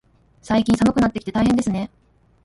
[0.41, 1.91] 最近、寒くなってきて大変ですね。